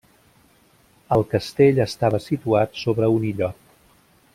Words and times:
El 1.17 1.25
castell 1.35 1.83
estava 1.85 2.23
situat 2.31 2.83
sobre 2.87 3.15
un 3.19 3.33
illot. 3.35 3.67